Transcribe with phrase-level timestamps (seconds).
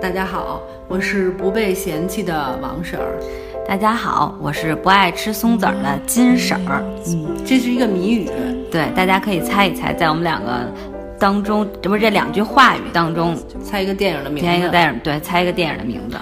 [0.00, 3.18] 大家好，我是不被嫌弃的王婶儿。
[3.66, 6.84] 大家好，我是不爱吃松子儿的金婶儿。
[7.06, 8.28] 嗯，这是一个谜语。
[8.70, 10.70] 对，大家可以猜一猜，在我们两个
[11.18, 14.46] 当中，这不是这两句话语当中，猜一个电影的名字。
[14.46, 16.16] 猜一个电影，对，猜一个电影的名字。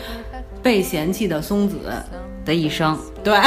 [0.63, 1.77] 被嫌弃的松子
[2.45, 2.97] 的一生。
[3.23, 3.37] 对。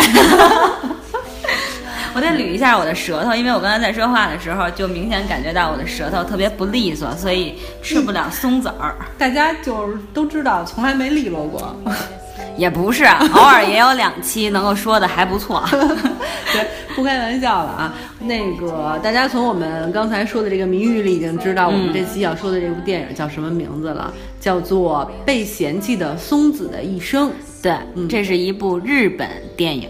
[2.18, 7.54] 我得捋一下我的舌头，因为我刚才在说话的时候，就明显感觉到我的舌头特别不利索，所以
[7.84, 8.96] 吃不了松子儿。
[9.20, 11.76] 大家就是都知道，从来没利落过。
[12.58, 15.64] 也不是，偶尔也有两期能够说的还不错。
[15.70, 17.94] 对，不开玩笑了啊。
[18.22, 24.12] 那个大家从我们刚才说的这个谜语里已经知道，我们这期要说的这部电影叫什么名字了？
[24.40, 27.30] 叫做《被嫌弃的松子的一生》。
[27.62, 27.78] 对，
[28.10, 29.88] 这是一部日本电影。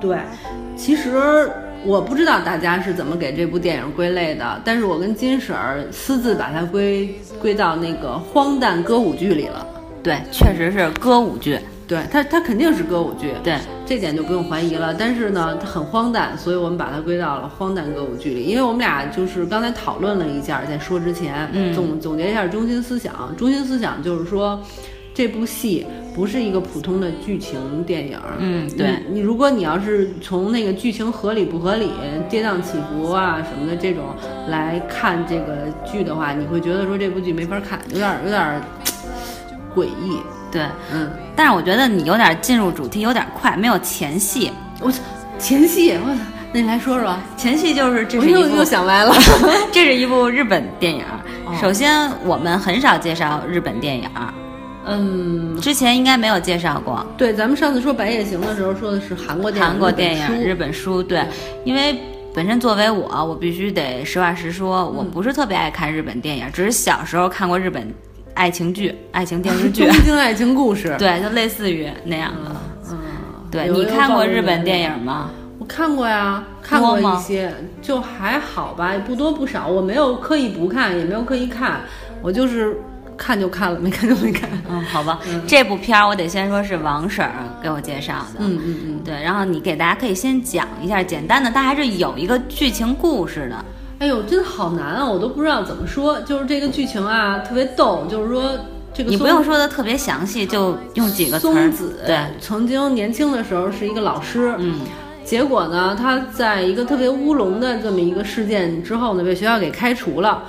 [0.00, 0.16] 对，
[0.76, 1.50] 其实。
[1.84, 9.66] 我不知道大家是怎么给这部电影归类的，但是我跟金婶儿私自把它归归到那个荒诞歌舞剧里了。
[10.02, 11.58] 对，确实是歌舞剧。
[11.86, 13.32] 对，它它肯定是歌舞剧。
[13.42, 14.94] 对，这点就不用怀疑了。
[14.98, 18.44] 但是呢，它很荒诞，所以我们把它归到了荒诞歌舞剧里。
[18.44, 23.12] 因为我们俩就是刚才讨论了一下，在说之前，总总结一下中心思想。
[23.36, 24.60] 中心思想就是说。
[25.16, 31.90] 这部戏不是一个普通的剧情电影，嗯，对你，如果你要是从那个剧情合理不合理、
[32.28, 34.14] 跌宕起伏啊什么的这种
[34.48, 38.62] 来看这个剧的话，你会觉得说这部剧没法看，有点有点
[39.74, 40.18] 诡异。
[40.52, 40.62] 对，
[40.92, 44.52] 嗯，但是我觉得你有点进入主题有点快，没有前戏。
[44.80, 45.00] 我操，
[45.36, 46.20] 前戏，我操，
[46.52, 47.16] 那你来说说。
[47.36, 49.12] 前戏就是这是一部又想歪了，
[49.72, 51.04] 这是一部日本电影。
[51.60, 54.08] 首先，我们很少介绍日本电影。
[54.86, 57.04] 嗯，之前应该没有介绍过。
[57.16, 61.02] 对，咱们上次说《白夜行》的时候说的是韩国电影，韩国电影、日本书。
[61.02, 61.24] 对，
[61.64, 61.98] 因为
[62.34, 67.92] 本身作为我，我必须得实话实说，我不是特别爱看日本电影，只是小时候看过日本
[68.34, 70.94] 爱情剧、爱情电视剧、 东京爱情故事。
[70.98, 72.54] 对，就类似于那样的。
[72.90, 72.98] 嗯，
[73.50, 75.30] 对你看过日本电影吗？
[75.58, 79.66] 我看过呀，看过一些，就还好吧，不多不少。
[79.66, 81.80] 我没有刻意不看，也没有刻意看，
[82.20, 82.76] 我就是。
[83.16, 84.48] 看就看了，没看就没看。
[84.68, 87.32] 嗯，好吧，这部片儿我得先说是王婶儿
[87.62, 88.40] 给我介绍的。
[88.40, 93.64] 嗯嗯嗯，对，然后你给大家可以先讲一下简单的，它还是有一个剧情故事的。
[94.00, 96.20] 哎呦，真的好难啊，我都不知道怎么说。
[96.22, 98.06] 就是这个剧情啊，特别逗。
[98.10, 98.58] 就是说，
[98.92, 101.46] 这个你不用说的特别详细，就用几个词。
[101.46, 104.54] 松子对，曾经年轻的时候是一个老师。
[104.58, 104.80] 嗯，
[105.24, 110.42] 结果呢，他在一个特别乌龙的这么一个事件之后呢，被学校给开除了。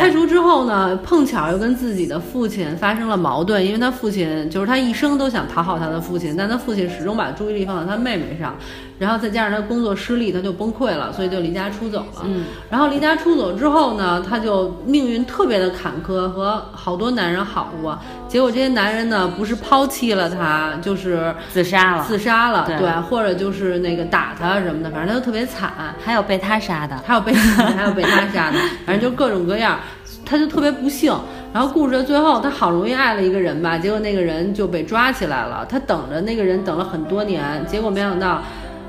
[0.00, 8.56] 开除之后呢，碰巧又跟自己的父亲发生了矛盾，因为他父亲就是他一生都想讨好他的父亲，但他父亲始终把注意力放在他妹妹上，
[9.02, 12.22] 然后再加上他工作失利，他就崩溃了，所以就离家出走了。
[12.24, 17.98] 嗯，然后离家出走之后呢，他就命运特别的坎坷，和好多男人好过，
[18.28, 25.72] 结果这些男人呢，不是抛弃了他，就是自杀了，自杀了，对，或者就是那个打他什么的，反正他都特别惨，
[26.04, 27.32] 还有被他杀的，还有被
[27.76, 29.80] 还有被他杀的，反正就各种各样。
[30.24, 31.12] 他就特别不幸，
[31.52, 35.66] 然后故事的最后，他好容易爱了一个人吧，结果那个人就被抓起来了。
[35.68, 38.40] 他等着那个人等了很多年，结果没想到，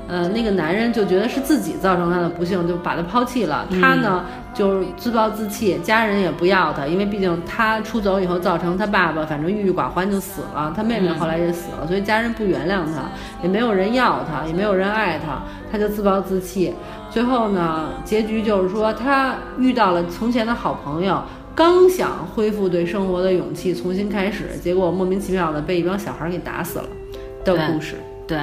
[0.06, 3.66] 呃，那个男人就觉得是自己造成他的不幸，就把他抛弃了。
[3.80, 4.22] 他呢，
[4.52, 13.10] 就是自暴自弃，家人也不要他，因为毕竟他出走以后造成他爸爸反正郁郁寡欢就死了，他妹妹后来也死了，所以家人不原谅他，
[13.42, 16.74] 也没有人要他，也没有人爱他，他就自暴自弃。
[17.08, 21.22] 最后呢，结局就是说他遇到了从前的好朋友，
[21.54, 26.84] 刚想恢复对生活的勇气，重新开始，结果莫名其妙的被一帮小孩给打死了
[27.42, 27.96] 的故事。
[28.26, 28.38] 对，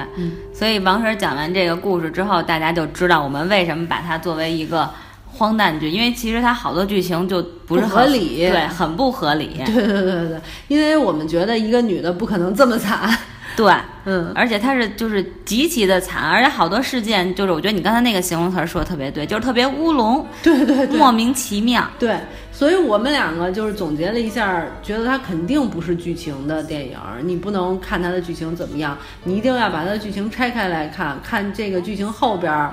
[0.54, 4.88] 所以王婶讲完这个故事之后，大家就知道我们为什么把它作为一个
[5.26, 9.60] 荒诞剧，因为其实它好多剧情就不是合理，对，很不合理。
[9.66, 13.08] 对对对对对，因为我们觉得一个女的不可能这么惨。
[13.54, 13.70] 对，
[14.06, 22.16] 嗯，而且她是就是极其的惨，而且好多事件就是我觉得你刚才那个形容词说的特别对，就是特别乌龙，对对对，莫名其妙，对，
[22.62, 32.70] 所以我们两个就是总结了一下，觉得它肯定不是剧情的电影，你不能看它的剧情怎么样，你一定要把它的剧情拆开来看，看这个剧情后边，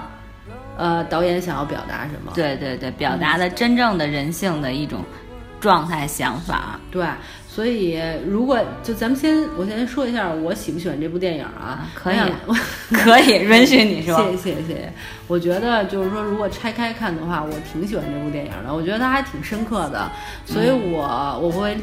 [0.77, 2.31] 呃，导演想要表达什么？
[2.35, 5.03] 对对对，表达的真正的人性的一种
[5.59, 7.05] 状态想法，对。
[7.51, 11.89] 所以，如果就咱们先，我先说一下我喜不喜欢这部电影啊？
[11.93, 12.17] 可以，
[12.93, 14.17] 可以允许你说。
[14.17, 14.93] 谢谢谢谢。
[15.27, 18.73] 我觉得就是说，如果拆开看的话，我挺喜欢这部电影的。
[18.73, 20.09] 我觉得它还挺深刻的，
[20.45, 21.75] 所以我我会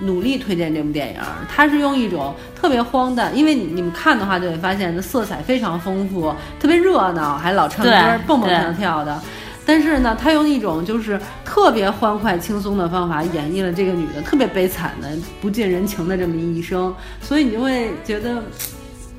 [0.00, 1.20] 努力推荐这部电影。
[1.48, 7.92] 它是用一种特别荒诞，因为你们看的话就会发现，它色彩非常丰富，特别热闹，还老唱歌、
[8.26, 9.20] 蹦蹦跳跳的。
[9.64, 15.08] 但是呢，他用一种就是特别欢快轻松的方法演绎了这个女的特别悲惨的
[15.40, 18.42] 不近人情的这么一生，所以你就会觉得。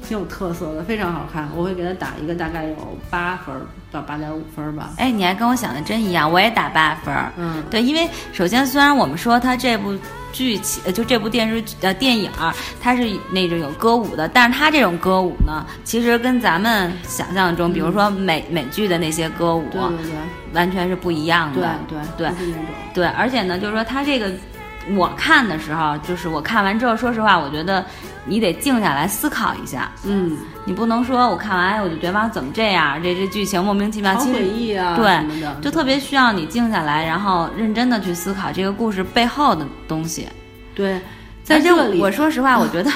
[0.07, 1.49] 挺有特色的，非常好看。
[1.55, 3.55] 我会给他打一个大概有八分
[3.91, 4.91] 到八点五分吧。
[4.97, 7.13] 哎，你还跟我想的真一样，我也打八分。
[7.37, 9.95] 嗯，对，因为首先虽然我们说它这部
[10.33, 12.29] 剧情，就这部电视剧呃电影，
[12.81, 20.13] 它是那种有歌舞的，但是它这种歌舞呢，其实跟咱们想象中，比如说美美剧的那些歌舞，对对对，
[20.53, 21.75] 完全是不一样的。
[21.87, 22.53] 对对对，
[22.93, 24.31] 对，而且呢，就是说它这个。
[24.95, 27.85] 我看的时候，就是我看完之后，说实话，我觉得
[28.25, 29.91] 你得静下来思考一下。
[30.03, 40.27] 嗯，你不能说我看完我就觉得怎么这样，这这剧情莫名其妙，好诡异啊，对，就特别需要你静下来，然后认真的去思考这个故事背后的东西。
[40.75, 40.99] 对，
[41.43, 42.91] 在这里，我说实话，我觉得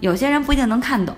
[0.00, 1.14] 有些人不一定能看懂。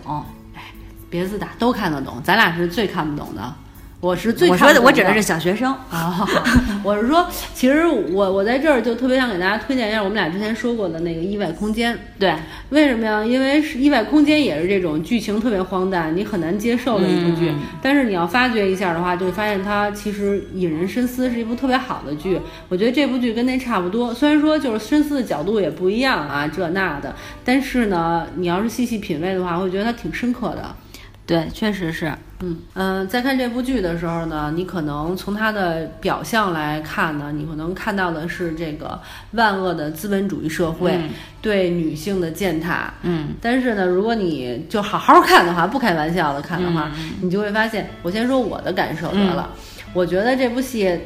[0.55, 0.63] 哎，
[1.11, 3.55] 别自大，都看得懂，咱俩是最看不懂的。
[4.03, 6.29] 我是最我说的，我指的是小学生啊。
[6.83, 11.95] 我是说，其实我我在这儿就特别想给大家推荐一下我们俩之前说过的那个《意外空间》。
[12.19, 12.35] 对，
[12.71, 13.25] 为什么呀？
[13.25, 17.53] 因为是《意外空间》也是这种剧情特别荒诞，你很难接受的一部剧。
[17.81, 22.41] 但是你要发掘一下的话，就会发现它其实引人深思，是一部特别好的剧。
[22.69, 27.15] 我觉得这部剧跟那差不多，虽然说就是深思的角度也不一样啊，这那的。
[27.45, 30.75] 但是呢，你要是细细品味的话，会觉得它挺深刻的。
[31.25, 32.13] 对，确实是。
[32.41, 40.99] 嗯嗯，在看这部剧的时候呢，你可能从它的表象来看呢，你可能看到的是这个万恶的资本主义社会
[41.41, 42.93] 对女性的践踏。
[43.03, 46.91] 嗯，但是呢，如果你就好好看的话，不开玩笑的看的话，
[47.21, 49.49] 你就会发现，我先说我的感受得了。
[49.93, 50.99] 我觉得这部戏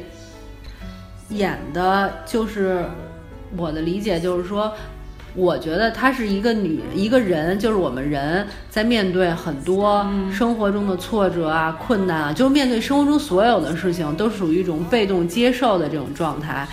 [1.29, 2.83] 演的就是
[3.55, 4.73] 我的理解，就是说。
[5.37, 16.67] 我觉得她是一个女一个人，就是我们人在面对很多生活中的挫折啊、困难啊，就是面对生活中所有的事情，都属于一种被动接受的这种状态。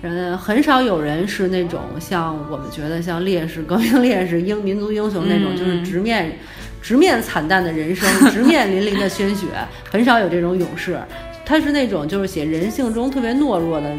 [0.00, 6.38] 嗯，很少有人是那种像我们觉得像烈士、革命烈士、英民族英雄那种，就是直面
[6.80, 9.46] 直面惨淡的人生， 直面淋漓的鲜血，
[9.90, 10.98] 很少有这种勇士。
[11.44, 13.90] 他是那种就是写人性中特别懦弱的。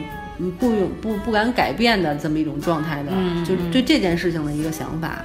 [0.60, 3.12] 不勇不不敢改变的这么一种状态的，
[3.46, 5.18] 就对这件事情的一个想法。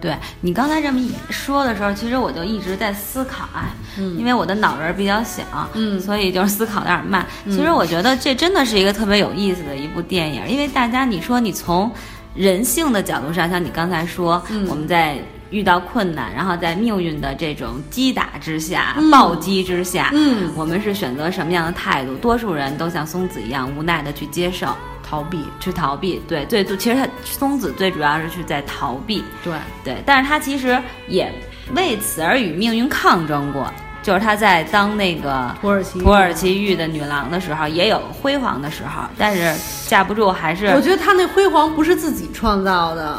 [0.00, 3.74] 对你刚才这么一说的时候，其实我就一直在思考啊，
[4.18, 5.42] 因为我的脑仁比较小，
[5.74, 7.24] 嗯，所以就是思考有点慢。
[7.44, 11.88] 其实我觉得这真的是一个特别有意思的一部电影，因为大家你说你从
[12.34, 15.18] 人性的角度上，像你刚才说，我们在。
[15.52, 22.14] 遇到困难，然后在命运的这种击打之下、暴击之下，嗯，我们是选择什么样的态度？
[22.16, 24.66] 多数人都像松子一样无奈的去接受、
[25.08, 26.20] 逃避、去逃避。
[26.26, 29.22] 对，最其实他松子最主要是去在逃避。
[29.44, 29.52] 对
[29.84, 31.30] 对，但是他其实也
[31.76, 33.70] 为此而与命运抗争过。
[34.02, 39.54] 就是他在当那个土耳其土耳其玉的女郎的时候，也有辉煌的时候，但是
[39.88, 40.66] 架不住还是。
[40.74, 43.16] 我觉得他那辉煌不是自己创造的。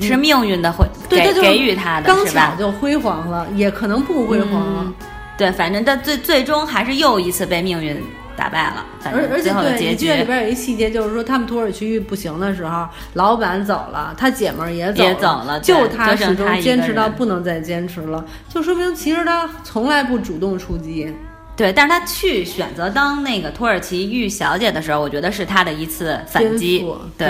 [0.00, 4.92] 是命运的会给给予他的，刚巧就辉煌了，也可能不辉煌了。
[5.38, 8.02] 对，反正但最最终还是又一次被命运
[8.36, 8.84] 打败了。
[9.04, 21.14] 而而且对，结局里边有一细节，就是说他们土耳其玉不行的时候，老板走了，他姐们儿也走了，就他始终坚持到不能再坚持了，就说明其实他从来不主动出击。
[21.54, 26.84] 对，但是他去选择当那个土耳其玉小姐的时候，我觉得是他的一次反击。
[27.16, 27.28] 对。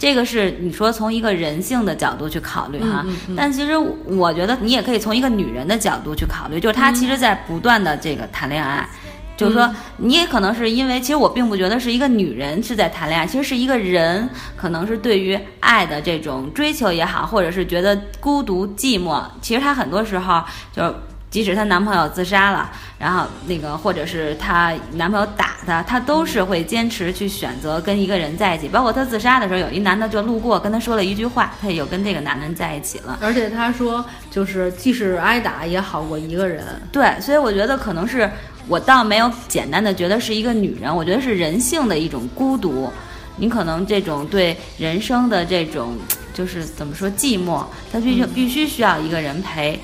[0.00, 3.04] 这个是你说从一个人性的角度去考虑哈，
[3.36, 8.88] 但其实我觉得你也可以从一个女人的角度去考虑，就是她其实在不断的这个谈恋爱，
[9.36, 20.94] 就是说你也可能是因为，其实我并不觉得是一个女人是在谈恋爱，其实是一个人可能是对于爱的这种追求也好，或者是觉得孤独寂寞，其实她很多时候就。
[21.30, 28.66] 即使她男朋友自杀了，然后那个或者是她男朋友打她，她都是会坚持去选择跟一个人在一起。
[28.66, 33.18] 包括她自杀的时候，有一男的就路过跟她说了一句话，她也就跟这个男人在一起了。
[33.22, 36.64] 而且她说，就是即使挨打也好过一个人。
[36.90, 38.28] 对，所以我觉得可能是
[38.66, 42.90] 我倒没有简单的觉得是一个女人，我觉得是人性的一种孤独。
[43.36, 45.96] 你可能这种对人生的这种
[46.34, 49.78] 就是怎么说寂寞，她必须必须需要一个人陪。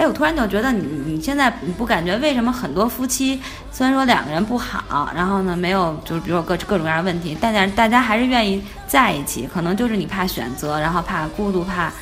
[0.00, 3.38] 哎，我突然就觉得你你现在你不感觉为什么很多夫妻
[3.70, 11.92] 虽然说两个人不好，然后呢没有就是比如各各种各样的问题，但是大家还是愿意在一起，可能就是你怕选择，然后怕孤独，怕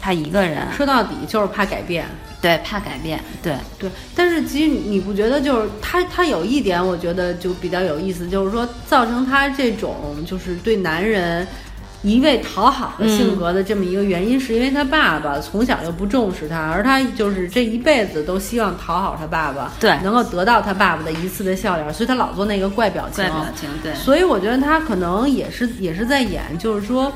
[0.00, 0.66] 怕一个人。
[0.74, 2.06] 说到底就是怕改变，
[2.40, 3.90] 对，怕改变，对对。
[4.16, 11.46] 但是其实你不觉得就是他他有一点，我觉得就比较有意思，就是说造成他这种就是对男人。
[12.02, 23.24] 一味讨好的性格的这么一个原因，是因为他爸爸从小就不重视他，而他就是这一辈子都希望讨好他爸爸，对，能够得到他爸爸的一次的笑脸，所以他老做那个怪表情。
[23.24, 23.94] 怪表情，对。
[23.94, 27.12] 所以我觉得他可能也是也是在演，就是说，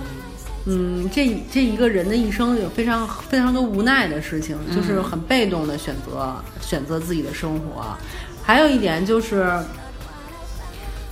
[0.66, 7.84] 嗯，这这一个人的一生有非常非常多无奈的事情，就是很被动的选择选择自己的生活。
[8.42, 9.52] 还有一点就是，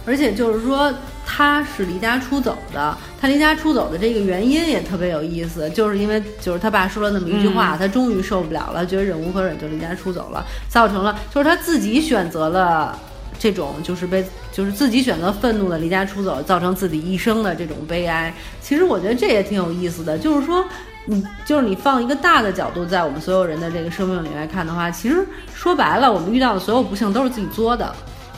[0.06, 0.92] 而且就是说。
[1.26, 12.96] 他是离家出走的，他离家出走的这个原因也特别有意思，就是因为就是他爸说了那么一句话，他终于受不了了，觉得忍无可忍，就离家出走了，造成了就是他自己选择了
[13.38, 18.32] 这种就是被就是自己选择愤怒的离家出走，造成自己一生的这种悲哀。
[18.61, 20.62] 其实我觉得这也挺有意思的，就是说
[21.06, 27.92] 你就是你放一个大的角度，在我们所有人的这个生命里来看的话，其实说白了，我们遇到的所有不幸都是自己作的，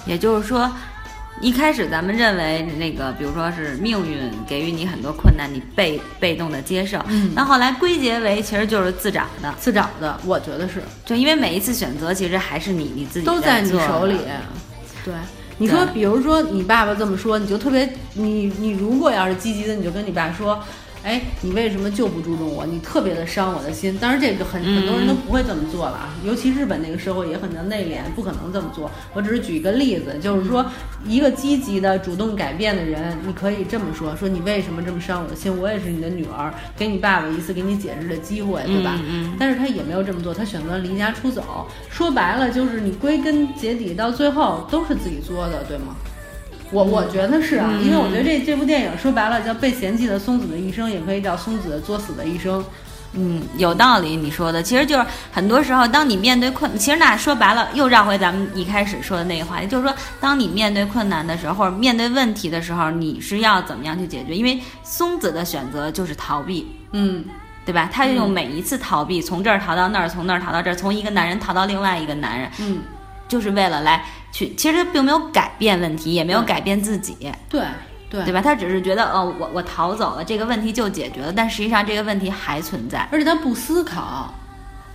[0.06, 0.70] 也就是说。
[1.40, 6.98] 一开始咱们认为那个，比如说是命运给予你很多困难，你被被动的接受。
[7.08, 10.18] 嗯，那后来归结为其实就是自找的，自找的。
[10.24, 14.16] 我觉得是，就因为每一次选择其实还是你你自己都在你手里。
[15.04, 15.14] 对，
[15.58, 20.62] 你说，比如说你爸爸这么说，你就特别，你你如果要是积极的，你就跟你爸说。
[21.06, 22.66] 哎，你为什么就不注重我？
[22.66, 23.96] 你特别的伤我的心。
[23.98, 28.90] 当然，这个很很多人都不会这么做了啊，尤其日本那个社会也很的内敛，不可能这么做。
[29.14, 30.66] 我只是举一个例子，就是说，
[31.06, 35.56] 一个积极的、主动改变的人，你可以这么说：说你为什么这么伤我的心？
[35.56, 38.98] 我也是你的女儿，给你爸爸一次给你解释的机会，对吧？
[39.08, 41.68] 嗯但是他也没有这么做，他选择离家出走。
[41.88, 45.94] 说白了，就是你归根结底到最后都是自己作的，对吗？
[46.76, 52.62] 我我觉得是啊，因为我觉得这这部电影说白了叫被嫌弃的松子的一生，也可以叫松子作死的一生。
[53.14, 64.36] 嗯，有道理你说的，其实就是很多时候，当你面对困，其实那说白了又绕回咱们一开始说的那个话题，就是说，当你面对困难的时候，或者面对问题的时候，你是要怎么样去解决？
[64.36, 67.24] 因为松子的选择就是逃避，嗯，
[67.64, 67.88] 对吧？
[67.90, 72.82] 他就用每一次逃避，从这儿逃到那儿，从那儿逃到这儿，从一个男人逃到另外一个男人，嗯。
[73.28, 74.04] 就是为了来
[74.36, 77.16] 去，其实并没有改变问题，也没有改变自己，
[77.48, 77.62] 对
[78.10, 78.22] 对。
[78.22, 78.42] 对吧？
[78.42, 84.34] 他只是觉得，哦，我我逃走了，这个问题就解决了，但实际上这个问题还存在，而且他不思考，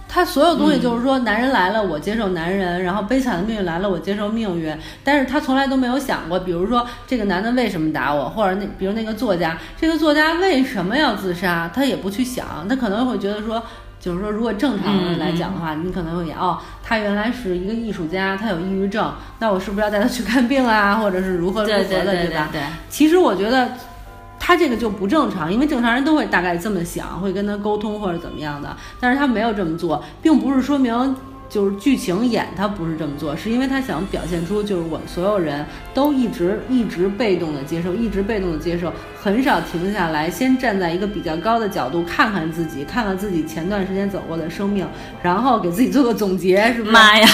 [0.08, 13.64] 他所有东西就是说，男人来了我接受男人，然后悲惨的命运来了我接受命运，但是他从来都没有想过，比如说这个男的为什么打我，或者那比如那个作家，这个作家为什么要自杀，他也不去想，他可能会觉得说。
[14.02, 22.50] 就是说，如果正常人来讲的话，你可能会，哦，他原来是一个艺术家，他有抑郁症，那我是不是要带他去看病啊，或者是如何如何的，对吧？
[22.52, 22.62] 对。
[22.90, 23.70] 其实我觉得，
[24.40, 31.16] 他这个就不正常，因为正常人都会大概这么想，会跟他沟通或者怎么样的，但是他没有这么做，并不是说明。
[31.52, 38.92] 就是剧情演他不是这么做，是因为他想表现出就是我们所有人都一直一直被动的接受，一直被动的接受，
[39.22, 44.88] 很少停下来，先站在一个比较高的角度看看自己，看看自己前段时间走过的生命，
[45.22, 46.82] 然后给自己做个总结，是？
[46.86, 47.28] 妈呀，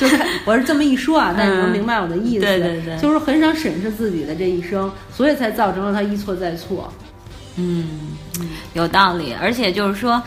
[0.00, 2.40] 就是我是这么一说啊，但你能明白我的意思？
[2.40, 6.90] 对对对，就是很少审视自己的这一生，所以才造成了他一错再错。
[7.56, 7.84] 嗯，
[8.72, 10.22] 有道理，而且就是说。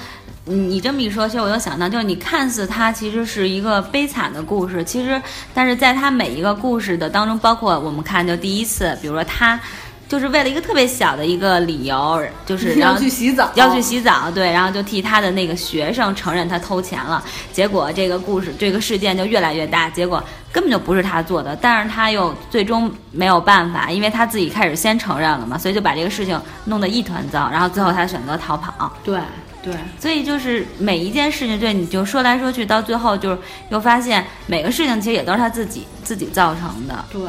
[0.48, 5.20] 你这么一说，其实我又想到，就是你看似它其实是一个悲惨的故事，其实，
[5.56, 9.60] 但是在它每一个故事的当中，包括我们看，就第一次，比如说他，
[10.08, 29.20] 就是为了一个特别小的一个理由，就是要去洗澡，要去洗澡，对，然后就替他的那个学生承认他偷钱了，结果这个故事这个事件就越来越大，结果根本就不是他做的，但是他又最终没有办法，因为他自己开始先承认了嘛，所以就把这个事情弄得一团糟，然后最后他选择逃跑，对。
[29.66, 33.40] 对，所以就是每一件事情，对你就说来说去，到最后就是
[33.72, 37.04] 又发现每个事情其实也都是他自己自己造成的。
[37.12, 37.22] 对，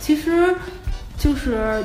[0.00, 0.56] 其实
[1.18, 1.84] 就是。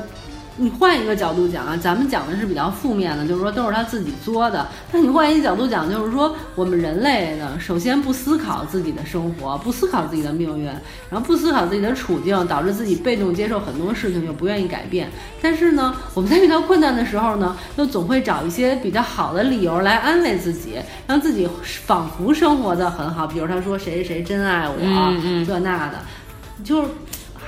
[0.58, 4.68] 你换一个角度讲啊，咱们讲的是比较负面的，就是说都是他自己作的。
[4.92, 10.66] 但你换一个角度讲，就是说我们人类呢，首先不思考自己的生活，不思考自己的命运，
[11.10, 15.10] 然后不思考自己的处境，导致自己被动接受很多事情，又不愿意改变。
[15.42, 20.76] 但是呢，我们在遇到困难的时候呢，又总会找一些比较好的理由来安慰自己，
[21.08, 23.26] 让自己仿佛生活的很好。
[23.26, 24.76] 比如他说谁谁谁真爱我，
[25.46, 26.00] 这那的，
[26.64, 26.90] 就是。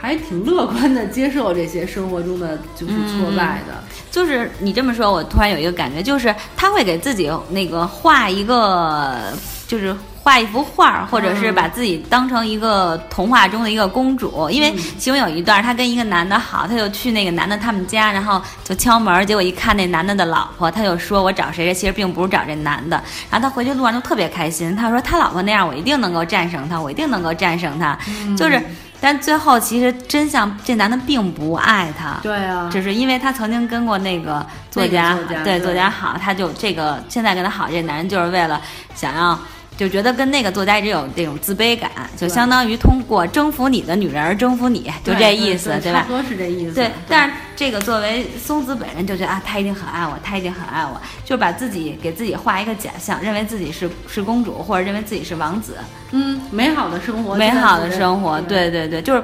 [0.03, 3.81] 还挺乐观的，接受这些生活中的就是挫败的。
[4.11, 9.31] 就是你这么说，我突然有一个感觉，就是他会给自己那个画一个，
[9.65, 14.49] 就是画一幅画，或者是把自己当成一个童话中的一个公主。
[14.49, 23.01] 因为其中有一段，他跟一个男的好，他就去那个男的他们家，然后就敲门，结果一看那男的的老婆，他就说我找谁谁，其实并不是找这男的。
[23.31, 27.97] 然后他回去路上就特别开心，他说他老婆那样，我一定能够战胜他，我一定能够战胜他，
[28.35, 28.61] 就是。
[29.03, 32.17] 但最后其实真相，这男的并不爱她。
[32.23, 38.61] 对啊，只是因为他曾经跟过那个作家，对作家好，他就这个现在跟他好，这男人就是为了
[38.95, 39.37] 想要。
[39.75, 46.01] 就觉得跟那个作家一直有这种自卑感，就相当于通过征服你的女人而征服你，就这意思，对吧？
[46.01, 46.75] 差不多是这意思。
[46.75, 55.75] 对，但是这个作为松子本人就觉得啊，他一定很爱我，他一定很爱我，就把自己给自己画一个假象，认为自己是是公主，或者认为自己是王子。
[56.11, 59.23] 嗯，美好的生活，美好的生活，对对对，就是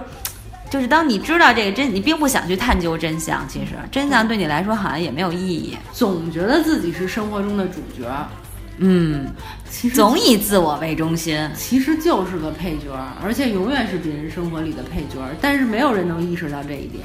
[0.72, 8.08] 就是当你知道这个真，你并不想去探究真相，其实真相对你来说好像也没有意义，总觉得自己是生活中的主角。
[8.82, 9.28] 嗯，
[9.70, 15.20] 其实总以自我为中心，其实就是个配角，而且永远是别人生活里的配角。
[15.42, 17.04] 但是没有人能意识到这一点，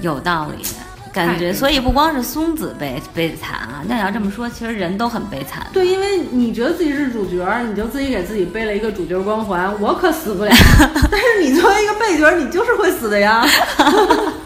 [0.00, 0.64] 有道理，
[1.12, 1.52] 感觉。
[1.52, 5.66] 所以不光是松子悲悲惨啊，那要这么说，其实人都很悲惨。
[5.70, 10.50] 对，因为你觉得自己是主角，你就自己给自己背了一个主角光环，我可死不了。
[11.10, 13.46] 但是你作为一个配角，你就是会死的呀。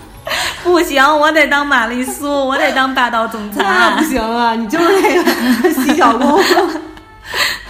[0.64, 3.62] 不行，我得当玛丽苏，我得当霸道总裁。
[3.62, 4.84] 那不行啊，你就是
[5.62, 6.42] 那个洗脚工。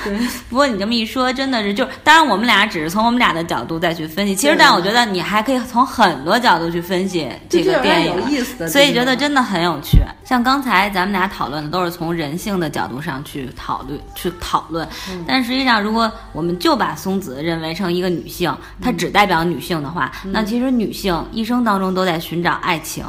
[0.05, 0.17] 对，
[0.49, 4.35] 不过你这么一说，真的是就，当然我们俩只是从我们俩的角度再去分析。
[4.35, 8.69] 其实，但我觉得你还可以从很多角度去分析这个电影，有意思的。
[8.69, 9.99] 所以觉得真的很有趣。
[10.25, 14.87] 像刚才咱们俩讨论的都是从人性的角度上去讨论去讨论，
[15.27, 23.05] 但实际上，如果我们就把松子认为成一个女性，她只代表女性的话，那其实女性一生当中都在寻找爱情。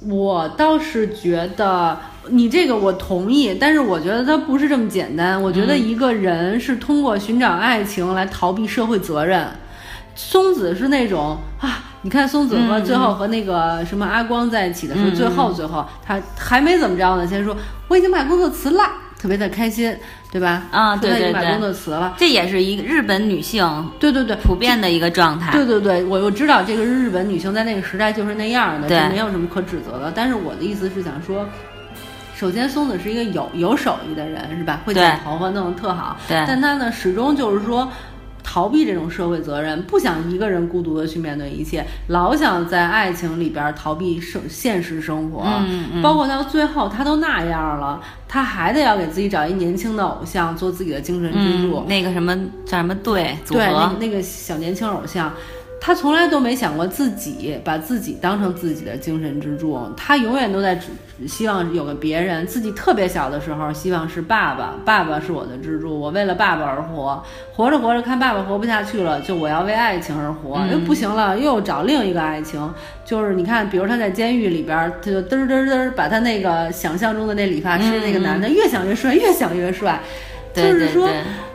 [0.00, 1.98] 我倒是觉得。
[2.28, 5.40] 你这个我同意，但是我觉得它不是这么简单。
[5.40, 9.46] 我觉得一个人是通过寻找爱情来逃避社会责任。
[10.14, 17.56] 松子是那种啊，你看松子和最后和那个什么阿光在一起的时候，最后最后他还没怎么着呢，先说
[17.88, 18.82] 我已经把工作辞了，
[19.18, 19.96] 特别的开心，
[20.30, 20.64] 对吧？
[20.70, 23.66] 啊，对对对，把工作辞了，这也是一个日本女性
[23.98, 25.50] 对对对普遍的一个状态。
[25.50, 30.12] 对对对，我我知道这个日本女性在那个时代就是那样的，就，没有什么可指责的。
[30.14, 31.46] 但是我的意思是想说。
[32.42, 34.80] 首先，松子是一个有有手艺的人，是吧？
[34.84, 36.16] 会剪头发，弄得特好。
[36.26, 36.44] 对。
[36.44, 37.88] 但他呢，始终就是说，
[38.42, 45.44] 逃避这种社会责任，不想一个人孤独的去面对一切，老想在爱情里边逃避生现实生活。
[45.44, 46.02] 嗯嗯。
[46.02, 51.84] 包括到最后，他都那样了，他还得要给自己找一年轻的偶像做自己的精神支柱。
[51.86, 52.36] 那个什么
[52.66, 53.60] 叫什么队组合？
[53.60, 55.32] 对，那那个小年轻偶像。
[55.84, 60.86] 他从来都没想过自己把自己当成自己的精神支柱，他永远都在只
[61.26, 62.46] 希望有个别人。
[62.46, 67.20] 自己特别小的时候，希望是爸爸，爸爸是我的支柱，我为了爸爸而活。
[67.52, 72.72] 活着活着，看爸爸活不下去了，就我要为爱情而活，又不行了，又找另一个爱情。
[73.04, 80.00] 就是你看，比如他在监狱里边，他就嘚嘚嘚把他那个想象中的那理发师那个男的越想越帅，越想越帅。
[80.54, 81.08] 就是说，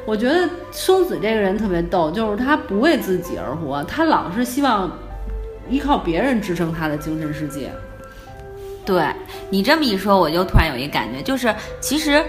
[0.05, 4.91] 我觉得松子这个人特别逗，就是他不为自己而活，他老是希望
[5.69, 7.71] 依靠别人支撑他的精神世界。
[8.85, 9.05] 对
[9.49, 12.23] 你这么一说，我就突然有一个感觉，就是其实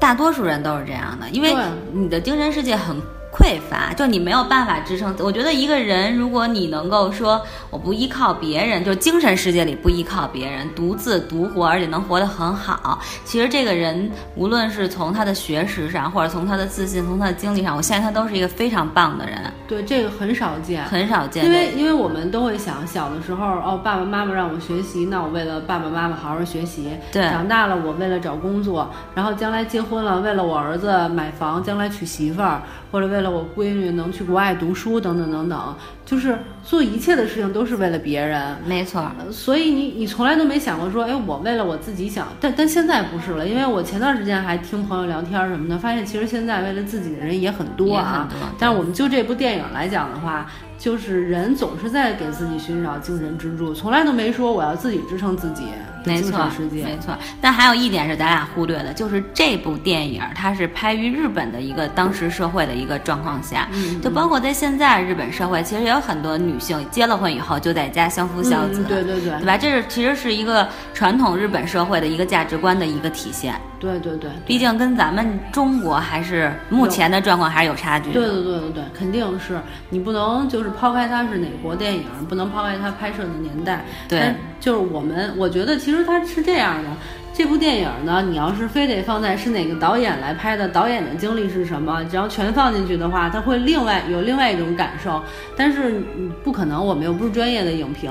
[0.00, 1.54] 大多数人都是这样的，因为
[1.92, 2.96] 你的精神世界很。
[3.38, 5.14] 匮乏，就你没有办法支撑。
[5.18, 19.36] 我觉得一个人，如果你能够说我不依靠别人，就精神世界里不依靠别人，独自独活，而且能活得很好，其实这个人无论是从他的学识上，或者从他的自信，从他的经历上，我相信他都是一个非常棒的人。
[19.68, 21.44] 对，这个很少见，很少见。
[21.44, 26.90] 因为因为我们都会想，小的时候哦，爸爸妈妈让我学习，那我为了爸爸妈妈好好学习。
[27.12, 32.62] 对，长大了我为了找工作，然后将来结婚了，为了我儿子买房，将来娶媳妇儿。
[32.92, 39.10] 或者为了我闺女能去国外读书等等等等，就是做一切的事情都是为了别人，没错。
[39.30, 48.28] 所以你你从来都没想过说，哎，我为了我自己想，但但现在不是了，因为我前段时间还听朋友聊天什么的，发现其实现在为了自己的人也很多啊。
[48.58, 50.46] 但是我们就这部电影来讲的话。
[50.78, 55.62] 就是人总是在给自己寻找精神支柱，从来都没说我要自己支撑自己。
[56.04, 56.38] 没错，
[56.70, 57.16] 没错。
[57.40, 63.66] 但还有一点是咱俩忽略的，就是这部电影它是拍于日本的一个当时社会的一个状况下，
[64.02, 69.56] 就包括在现在日本社会，其实也有很多女性结了婚以后就在家相夫教子，对对对，对吧？
[69.56, 73.54] 这是其实是一个传统日本社会的一个价值观的一个体现。
[73.78, 78.10] 对对对，毕竟跟咱们中国还是目前的状况还是有差距。
[78.12, 83.84] 对对对对对，肯定是你不能就是抛开它是哪国电影，不能抛开它拍摄的年代。
[84.08, 86.88] 对，就是我们，我觉得其实它是这样的，
[87.36, 95.22] 这部电影呢，你要是非得放在是哪个导演来拍的，导演的经历是什么，只要全放进去的话，他会另外有另外一种感受。
[95.54, 98.10] 但是嗯不可能，我们又不是专业的影评，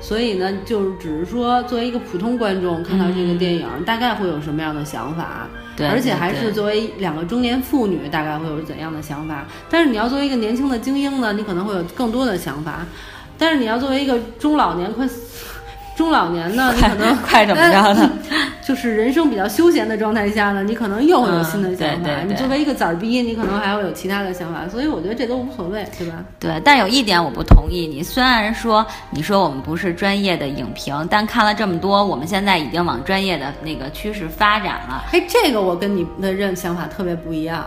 [0.00, 5.46] 所以呢，就只是说作为一个普通观众看到这个电影，大概会有什么样的想法。
[5.76, 9.44] 对而且还是作为两个中年妇女，大概会有怎样的想法？
[9.70, 12.84] 但是你要作为一个年轻的精英呢，你可能会有更多的想法。
[13.38, 15.06] 但是你要作为一个中老年快
[15.96, 18.10] 中老年呢，你可能快怎么着呢？
[18.62, 21.94] 就是人生比较休闲的状态下呢，你可能又会有新的想法。
[21.96, 24.68] 嗯对对对你作为一个崽儿逼，你可能还会有其他的想法。
[24.68, 26.16] 所以我觉得这都无所谓，对吧？
[26.38, 28.02] 对，但有一点我不同意你。
[28.02, 35.04] 虽然说你说我们不是专业的影评，但看了这么多，我们现在已经往专业的那个趋势发展了。
[35.12, 37.64] 哎，这个我跟你的认想法特别不一样。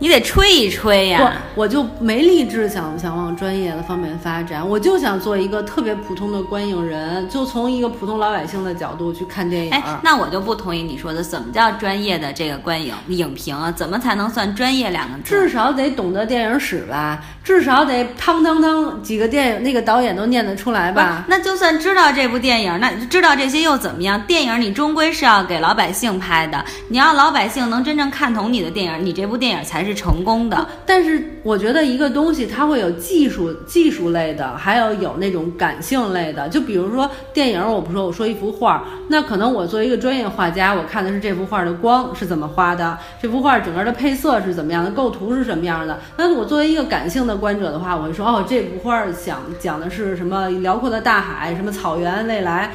[0.00, 9.72] 你得吹一吹呀、我我就没立志想想往专业的方面发展，我就想做一个特别普通的观影人，就从一个普通老百姓的角度去看电影。
[9.72, 13.72] 哎，那我就不同意你说的，怎么叫专业的这个观影影评啊？
[13.72, 15.24] 怎么才能算专业两个字？
[15.24, 21.24] 至少得懂得电影史吧，至少得汤汤汤几个电影那个导演都念得出来吧。
[21.26, 24.20] 那就算知道这部电影，那知道这些又怎么样？
[24.28, 30.66] 电影你终归是要给老百姓拍的，你要老百姓能真正看懂你的电影，你这部电影才是成功的。
[30.86, 36.48] 但是我觉得一个东西它会有技术技术类的，还有有那种感性类的。
[36.48, 45.98] 就比如说电影，我不说我说一幅画，那可能我作为一个专业画家，我看的是这幅画的光是怎么画的，这幅画整个的配色是怎么样的，构图是什么样的。
[46.16, 52.72] 那我作为一个感性的观者的话，我会说哦，这幅画想讲的是什么辽阔的大海，什么草原未来，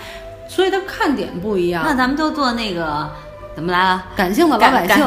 [0.47, 1.83] 所以它看点不一样。
[1.85, 3.07] 那咱们就做那个
[3.55, 4.05] 怎么来了？
[4.15, 5.05] 感性的老百姓，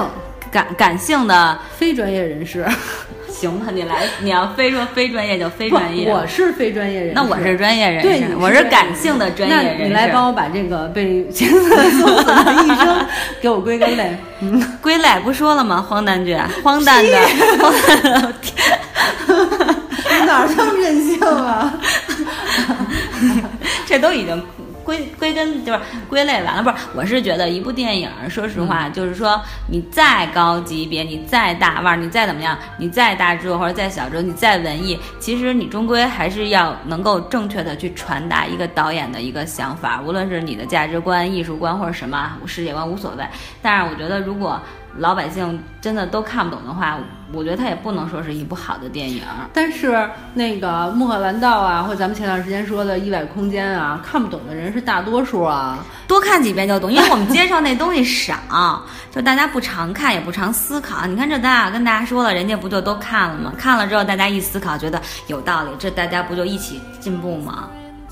[0.57, 2.67] 感感感性的，非专业人士，
[3.29, 3.67] 行吧？
[3.75, 6.11] 你来，你要非说非专业就非专业。
[6.11, 7.15] 我是非专业人士。
[7.15, 9.83] 那我是专业人士，我是感性的专业人士。
[9.83, 13.07] 那你来帮我把这个被千色送死的一生
[13.43, 14.17] 给我归个类。
[14.41, 15.85] 嗯，归类不说了吗？
[15.87, 17.19] 荒诞剧，荒诞的，
[17.61, 18.33] 荒诞的。
[20.27, 21.75] 哪儿这么任性啊？
[23.87, 24.43] 这都已经
[24.87, 26.77] 归归根就是归类完了，不是？
[26.95, 43.25] 我是觉得一部电影，说实话，就是说你再高级别，你再大腕儿，你再怎么样，你再大制作或者再小制作，你再文艺，其实你终归还是要能够正确的去传达一个导演的一个想法，无论是你的价值观、艺术观或者什么世界观无所谓。
[43.61, 44.61] 但是我觉得如果
[44.99, 46.99] 老百姓真的都看不懂的话，
[47.33, 49.23] 我觉得它也不能说是一部好的电影。
[49.53, 55.79] 但是那个《穆赫兰道》啊，或者咱们前段时间说的《意外空间》啊，看不懂的人是大多数啊。
[56.07, 58.35] 多看几遍就懂，因为我们接受那东西少，
[59.11, 61.07] 就大家不常看，也不常思考。
[61.07, 63.53] 你看这咱俩跟大家说了，人家不就都看了吗？
[63.59, 67.69] 看了之后，大家一思考，觉得有道理，这大家不就一起进步吗？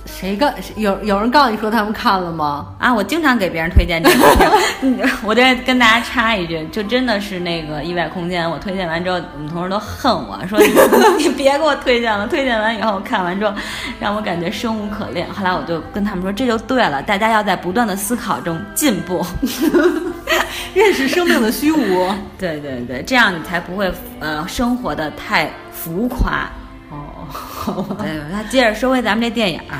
[0.07, 2.69] 谁告有有人告诉你说他们看了吗？
[2.79, 4.53] 啊，我经常给别人推荐这个。
[4.83, 10.67] 嗯我这跟大家插一句，就真的是那个《意外空间》，我推荐完之后，我们同事都恨我说你
[11.25, 13.55] 你别给我推荐了，推荐完以后看完之后，
[13.99, 15.27] 让我感觉生无可恋。
[15.33, 19.25] 后来我就跟他们说，这就对了，大家要在不断的思考中进步。
[20.75, 22.12] 认识生命的虚无。
[22.38, 23.90] 对对对，这样你才不会
[24.21, 26.49] 呃生活的太浮夸。
[26.90, 29.79] 哦，好吧，对，那接着说回咱们这电影儿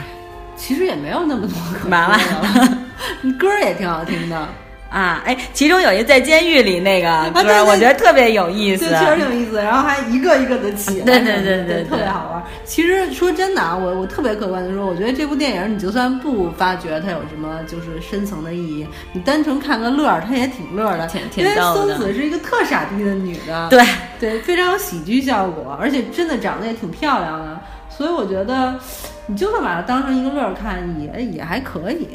[0.57, 2.19] 其实也没有那么多可完了
[3.39, 4.49] 歌儿也挺好听的。
[4.91, 8.97] 啊，哎，其中有一在监狱里那个歌，对对我觉得特别有意思对，。
[8.97, 12.41] 确实挺有意思，然后还一个一个的起 来，对对对对特别好玩。
[12.65, 21.09] 其实说真的啊，我我特别客观的说，我觉得这部电影你就算不发觉它有什么就是深层的意义，你单纯看个乐儿，它也挺乐的。
[21.09, 23.85] 挺挺因为松子是一个特傻逼的女的， 对，
[24.21, 27.59] 对，非常有喜剧效果，而且真的长得也挺漂亮的，
[27.91, 28.79] 所以我觉得
[29.27, 32.09] 你就算把它当成一个乐儿看，也也还可以。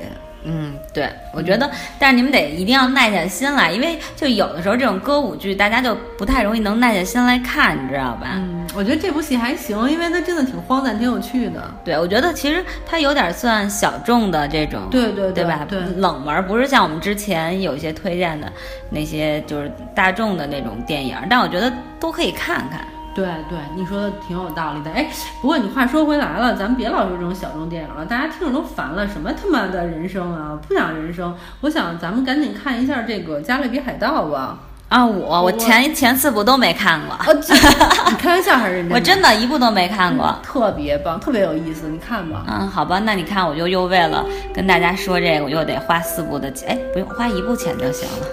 [0.46, 1.70] 嗯，对，我觉得，
[2.00, 8.30] 但是你们得一定要耐下心来，因为就有的时候这种歌舞剧，大家就不太容易能耐下心来看，你知道吧？
[8.36, 11.70] 嗯，我觉得这部戏还行，因为它真的挺荒诞，挺有趣的。
[11.84, 15.66] 对，我觉得其实它有点算小众的这种，对对对吧？
[15.68, 18.50] 对，冷门不是像我们之前有一些推荐的
[18.90, 21.70] 那些就是大众的那种电影，但我觉得
[22.00, 22.80] 都可以看看。
[23.20, 24.90] 对对，你说的挺有道理的。
[24.92, 25.06] 哎，
[25.42, 29.06] 不过你话说回来了，咱们别老说这种小众电影了，大家听着都烦了。
[29.06, 31.36] 什么他妈的人生啊，不想人生。
[31.60, 34.58] 我想咱们赶紧看一下这个《加勒比海盗》吧。
[34.88, 37.16] 啊，我我前前四部都没看过，
[38.10, 38.96] 你开玩笑还是认真的？
[38.96, 40.34] 我真的一部都没看过。
[40.42, 42.46] 特别棒，特别有意思，你看吧。
[42.48, 48.26] 嗯，好吧，那你看，我就又为了跟大家说这个，我又得花四部的钱，哎，不用花一部钱就行了。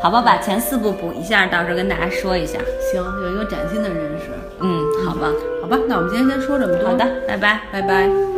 [0.00, 2.58] 好吧，把前四部补一下，到时候跟大家说一下。
[2.92, 4.26] 行，有一个崭新的认识。
[4.60, 6.88] 嗯，好吧，好吧，那我们今天先说这么多。
[6.90, 7.60] 好的，拜拜。
[7.72, 8.37] 拜拜。